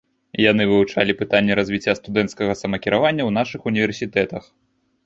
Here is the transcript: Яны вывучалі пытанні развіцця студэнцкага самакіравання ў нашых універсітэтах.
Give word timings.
Яны 0.51 0.63
вывучалі 0.69 1.15
пытанні 1.19 1.59
развіцця 1.61 1.93
студэнцкага 2.01 2.59
самакіравання 2.65 3.23
ў 3.25 3.31
нашых 3.39 3.71
універсітэтах. 3.75 4.43